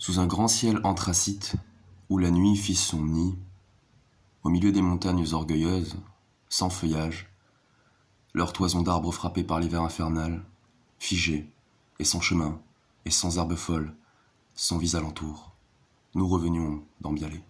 [0.00, 1.56] Sous un grand ciel anthracite,
[2.08, 3.36] où la nuit fit son nid,
[4.42, 5.98] au milieu des montagnes orgueilleuses,
[6.48, 7.30] sans feuillage,
[8.32, 10.42] leurs toisons d'arbres frappées par l'hiver infernal,
[10.98, 11.52] figées,
[11.98, 12.62] et sans chemin,
[13.04, 13.94] et sans herbe folle,
[14.54, 15.52] sans vis alentour,
[16.14, 17.44] nous revenions d'Ambialé.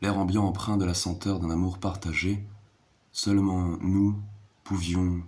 [0.00, 2.42] L'air ambiant empreint de la senteur d'un amour partagé,
[3.12, 4.18] seulement nous
[4.64, 5.22] pouvions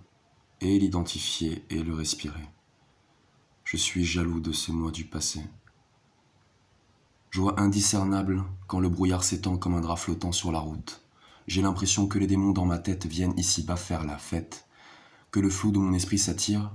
[0.59, 2.49] et l'identifier et le respirer.
[3.75, 5.41] Je suis jaloux de ces mois du passé.
[7.29, 11.03] Joie indiscernable quand le brouillard s'étend comme un drap flottant sur la route.
[11.47, 14.65] J'ai l'impression que les démons dans ma tête viennent ici-bas faire la fête,
[15.29, 16.71] que le flou de mon esprit s'attire,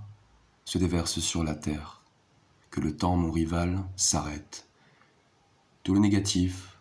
[0.67, 2.03] se déverse sur la terre,
[2.71, 4.69] que le temps, mon rival, s'arrête.
[5.85, 6.79] Tout le négatif,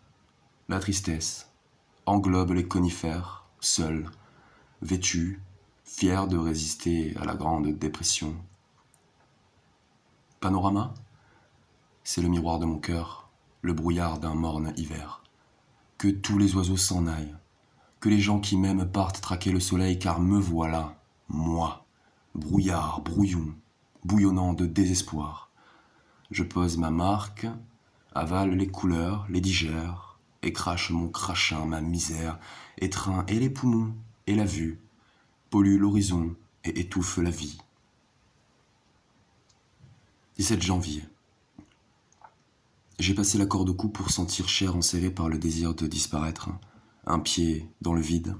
[0.68, 1.48] la tristesse,
[2.04, 4.10] englobe les conifères, seuls,
[4.82, 5.40] vêtus,
[5.84, 8.36] fiers de résister à la grande dépression.
[10.40, 10.94] Panorama
[12.02, 13.28] C'est le miroir de mon cœur,
[13.60, 15.22] le brouillard d'un morne hiver.
[15.98, 17.36] Que tous les oiseaux s'en aillent,
[18.00, 20.96] que les gens qui m'aiment partent traquer le soleil, car me voilà,
[21.28, 21.84] moi,
[22.34, 23.54] brouillard, brouillon,
[24.04, 25.50] bouillonnant de désespoir.
[26.30, 27.46] Je pose ma marque,
[28.14, 32.38] avale les couleurs, les digère, et crache mon crachin, ma misère,
[32.78, 33.92] étreint et les poumons,
[34.26, 34.80] et la vue,
[35.50, 37.58] pollue l'horizon et étouffe la vie.
[40.40, 41.02] 17 janvier.
[42.98, 46.48] J'ai passé la corde au cou pour sentir chair enserrée par le désir de disparaître,
[47.04, 48.34] un pied dans le vide,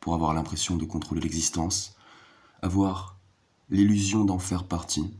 [0.00, 1.94] pour avoir l'impression de contrôler l'existence,
[2.62, 3.18] avoir
[3.68, 5.12] l'illusion d'en faire partie,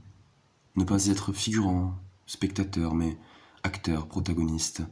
[0.76, 3.18] ne pas être figurant, spectateur, mais
[3.62, 4.84] acteur, protagoniste,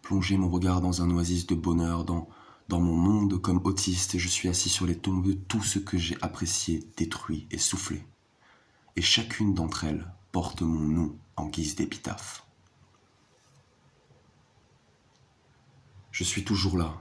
[0.00, 2.26] plonger mon regard dans un oasis de bonheur, dans,
[2.68, 5.78] dans mon monde comme autiste, et je suis assis sur les tombes de tout ce
[5.78, 8.02] que j'ai apprécié, détruit et soufflé.
[8.96, 12.44] Et chacune d'entre elles porte mon nom en guise d'épitaphe.
[16.10, 17.00] Je suis toujours là.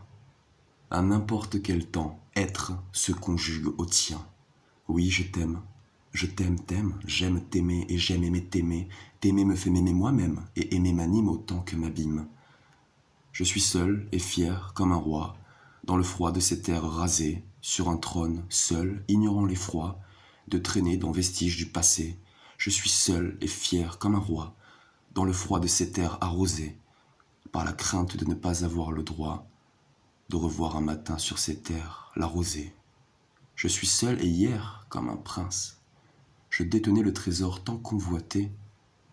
[0.89, 4.25] À n'importe quel temps, être se conjugue au tien.
[4.87, 5.59] Oui, je t'aime.
[6.13, 6.97] Je t'aime, t'aime.
[7.05, 8.87] J'aime t'aimer et j'aime aimer t'aimer.
[9.19, 12.29] T'aimer me fait m'aimer moi-même et aimer m'anime autant que m'abîme.
[13.33, 15.35] Je suis seul et fier comme un roi,
[15.83, 19.99] dans le froid de ces terres rasées, sur un trône, seul, ignorant l'effroi,
[20.47, 22.17] de traîner dans vestiges du passé,
[22.65, 24.55] je suis seul et fier comme un roi,
[25.13, 26.79] dans le froid de ces terres arrosées,
[27.51, 29.47] par la crainte de ne pas avoir le droit
[30.29, 32.73] de revoir un matin sur ces terres la rosée.
[33.55, 35.79] Je suis seul et hier comme un prince.
[36.49, 38.51] Je détenais le trésor tant convoité,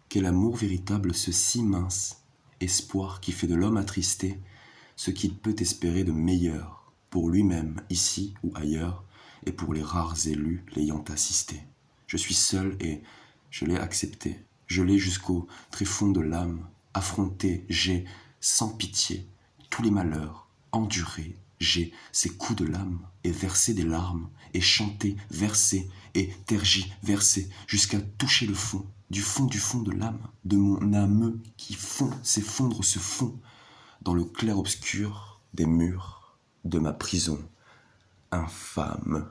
[0.08, 2.22] quel amour véritable ce si mince,
[2.60, 4.40] espoir qui fait de l'homme attristé
[4.96, 9.04] ce qu'il peut espérer de meilleur pour lui-même ici ou ailleurs,
[9.44, 11.60] et pour les rares élus l'ayant assisté.
[12.06, 13.02] Je suis seul et
[13.52, 18.06] je l'ai accepté, je l'ai jusqu'au tréfonds de l'âme, affronté, j'ai,
[18.40, 19.28] sans pitié,
[19.70, 25.16] tous les malheurs, enduré, j'ai ces coups de l'âme, et versé des larmes, et chanté,
[25.30, 30.94] versé, et tergi-versé, jusqu'à toucher le fond, du fond du fond de l'âme, de mon
[30.94, 33.38] âme qui fond, s'effondre, se fond,
[34.00, 37.38] dans le clair-obscur des murs de ma prison
[38.30, 39.28] infâme.